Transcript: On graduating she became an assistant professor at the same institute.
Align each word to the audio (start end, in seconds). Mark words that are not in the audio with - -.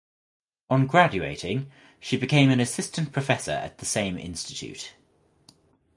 On 0.67 0.87
graduating 0.87 1.71
she 1.99 2.17
became 2.17 2.49
an 2.49 2.59
assistant 2.59 3.11
professor 3.11 3.51
at 3.51 3.77
the 3.77 3.85
same 3.85 4.17
institute. 4.17 4.95